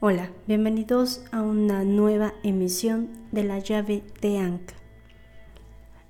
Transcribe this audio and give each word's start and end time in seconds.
Hola, 0.00 0.30
bienvenidos 0.46 1.24
a 1.32 1.42
una 1.42 1.82
nueva 1.82 2.32
emisión 2.44 3.08
de 3.32 3.42
la 3.42 3.58
llave 3.58 4.04
de 4.20 4.38
Anka. 4.38 4.74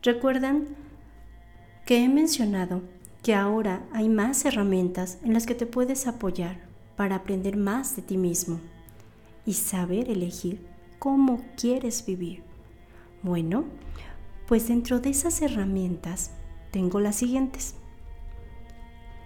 Recuerdan 0.03 0.67
que 1.87 2.05
he 2.05 2.09
mencionado 2.11 2.83
que 3.23 3.35
ahora 3.35 3.83
hay 3.95 4.11
más 4.11 4.45
herramientas 4.45 5.19
en 5.25 5.33
las 5.33 5.47
que 5.47 5.55
te 5.55 5.65
puedes 5.65 6.07
apoyar 6.07 6.61
para 6.97 7.17
aprender 7.17 7.57
más 7.57 7.97
de 7.97 8.03
ti 8.03 8.19
mismo 8.19 8.61
y 9.47 9.55
saber 9.55 10.11
elegir 10.11 10.67
cómo 10.99 11.43
quieres 11.57 12.05
vivir. 12.05 12.43
Bueno, 13.23 13.65
pues 14.47 14.69
dentro 14.69 15.01
de 15.01 15.09
esas 15.09 15.41
herramientas 15.41 16.33
tengo 16.73 17.01
las 17.01 17.17
siguientes. 17.17 17.75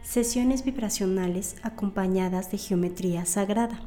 Sesiones 0.05 0.65
vibracionales 0.65 1.57
acompañadas 1.65 2.53
de 2.53 2.59
geometría 2.59 3.27
sagrada 3.27 3.81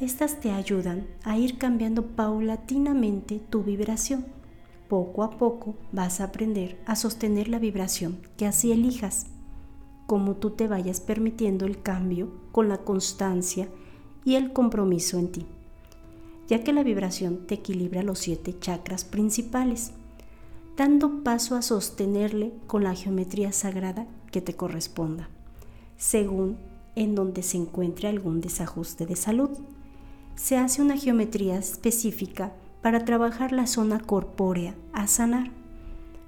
estas 0.00 0.40
te 0.40 0.50
ayudan 0.50 1.06
a 1.24 1.38
ir 1.38 1.56
cambiando 1.56 2.04
paulatinamente 2.04 3.38
tu 3.38 3.62
vibración. 3.62 4.26
Poco 4.88 5.22
a 5.22 5.30
poco 5.30 5.74
vas 5.90 6.20
a 6.20 6.24
aprender 6.24 6.78
a 6.86 6.96
sostener 6.96 7.48
la 7.48 7.58
vibración 7.58 8.18
que 8.36 8.46
así 8.46 8.72
elijas, 8.72 9.26
como 10.06 10.34
tú 10.34 10.50
te 10.50 10.68
vayas 10.68 11.00
permitiendo 11.00 11.64
el 11.64 11.82
cambio 11.82 12.30
con 12.52 12.68
la 12.68 12.78
constancia 12.78 13.68
y 14.24 14.34
el 14.34 14.52
compromiso 14.52 15.18
en 15.18 15.32
ti, 15.32 15.46
ya 16.46 16.62
que 16.62 16.72
la 16.72 16.82
vibración 16.82 17.46
te 17.46 17.54
equilibra 17.54 18.02
los 18.02 18.18
siete 18.18 18.56
chakras 18.58 19.04
principales, 19.04 19.92
dando 20.76 21.24
paso 21.24 21.56
a 21.56 21.62
sostenerle 21.62 22.52
con 22.66 22.84
la 22.84 22.94
geometría 22.94 23.50
sagrada 23.50 24.06
que 24.30 24.42
te 24.42 24.54
corresponda, 24.54 25.30
según 25.96 26.58
en 26.96 27.14
donde 27.14 27.42
se 27.42 27.56
encuentre 27.56 28.08
algún 28.08 28.40
desajuste 28.40 29.06
de 29.06 29.16
salud 29.16 29.50
se 30.36 30.58
hace 30.58 30.82
una 30.82 30.96
geometría 30.96 31.58
específica 31.58 32.52
para 32.82 33.04
trabajar 33.04 33.52
la 33.52 33.66
zona 33.66 33.98
corpórea 33.98 34.74
a 34.92 35.06
sanar 35.06 35.50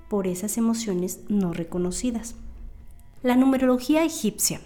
por 0.08 0.26
esas 0.26 0.56
emociones 0.56 1.20
no 1.28 1.52
reconocidas. 1.52 2.34
La 3.22 3.36
numerología 3.36 4.04
egipcia. 4.04 4.60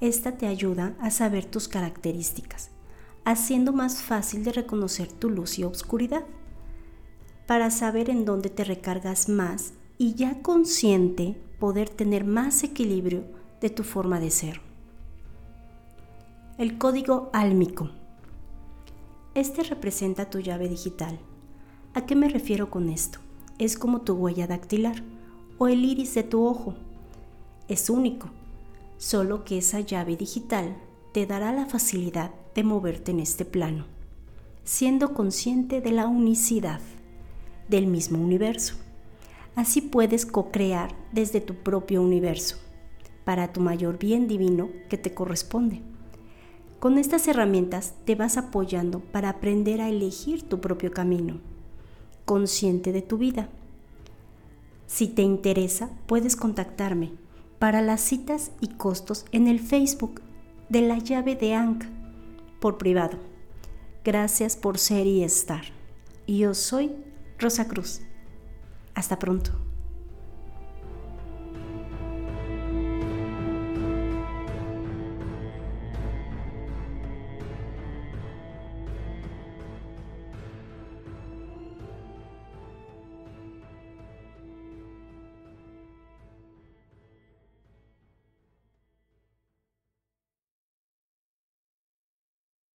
Esta 0.00 0.36
te 0.36 0.46
ayuda 0.46 0.94
a 1.00 1.10
saber 1.10 1.46
tus 1.46 1.68
características, 1.68 2.70
haciendo 3.24 3.72
más 3.72 4.02
fácil 4.02 4.44
de 4.44 4.52
reconocer 4.52 5.10
tu 5.10 5.30
luz 5.30 5.58
y 5.58 5.64
obscuridad, 5.64 6.24
para 7.46 7.70
saber 7.70 8.10
en 8.10 8.24
dónde 8.24 8.50
te 8.50 8.64
recargas 8.64 9.28
más 9.28 9.72
y 9.98 10.14
ya 10.14 10.40
consciente 10.42 11.36
poder 11.58 11.88
tener 11.88 12.24
más 12.24 12.62
equilibrio 12.62 13.24
de 13.60 13.70
tu 13.70 13.82
forma 13.84 14.20
de 14.20 14.30
ser. 14.30 14.60
El 16.58 16.78
código 16.78 17.30
álmico 17.32 17.90
este 19.34 19.62
representa 19.62 20.28
tu 20.28 20.40
llave 20.40 20.68
digital. 20.68 21.18
¿A 21.94 22.04
qué 22.04 22.16
me 22.16 22.28
refiero 22.28 22.70
con 22.70 22.88
esto? 22.88 23.20
Es 23.58 23.78
como 23.78 24.00
tu 24.00 24.14
huella 24.14 24.46
dactilar 24.46 25.02
o 25.58 25.68
el 25.68 25.84
iris 25.84 26.14
de 26.14 26.24
tu 26.24 26.44
ojo. 26.44 26.74
Es 27.68 27.90
único, 27.90 28.30
solo 28.98 29.44
que 29.44 29.58
esa 29.58 29.80
llave 29.80 30.16
digital 30.16 30.76
te 31.12 31.26
dará 31.26 31.52
la 31.52 31.66
facilidad 31.66 32.32
de 32.54 32.64
moverte 32.64 33.12
en 33.12 33.20
este 33.20 33.44
plano, 33.44 33.86
siendo 34.64 35.14
consciente 35.14 35.80
de 35.80 35.92
la 35.92 36.08
unicidad 36.08 36.80
del 37.68 37.86
mismo 37.86 38.18
universo. 38.18 38.74
Así 39.54 39.80
puedes 39.80 40.26
co-crear 40.26 40.94
desde 41.12 41.40
tu 41.40 41.54
propio 41.54 42.02
universo, 42.02 42.56
para 43.24 43.52
tu 43.52 43.60
mayor 43.60 43.98
bien 43.98 44.26
divino 44.26 44.70
que 44.88 44.98
te 44.98 45.14
corresponde. 45.14 45.82
Con 46.80 46.96
estas 46.96 47.28
herramientas 47.28 47.92
te 48.06 48.14
vas 48.14 48.38
apoyando 48.38 49.00
para 49.00 49.28
aprender 49.28 49.82
a 49.82 49.90
elegir 49.90 50.48
tu 50.48 50.62
propio 50.62 50.90
camino, 50.90 51.38
consciente 52.24 52.90
de 52.90 53.02
tu 53.02 53.18
vida. 53.18 53.50
Si 54.86 55.06
te 55.06 55.20
interesa, 55.20 55.90
puedes 56.06 56.36
contactarme 56.36 57.12
para 57.58 57.82
las 57.82 58.00
citas 58.00 58.50
y 58.62 58.68
costos 58.68 59.26
en 59.30 59.46
el 59.46 59.60
Facebook 59.60 60.22
de 60.70 60.80
la 60.80 60.96
llave 60.96 61.36
de 61.36 61.54
ANC 61.54 61.84
por 62.60 62.78
privado. 62.78 63.18
Gracias 64.02 64.56
por 64.56 64.78
ser 64.78 65.06
y 65.06 65.22
estar. 65.22 65.64
Yo 66.26 66.54
soy 66.54 66.92
Rosa 67.38 67.68
Cruz. 67.68 68.00
Hasta 68.94 69.18
pronto. 69.18 69.69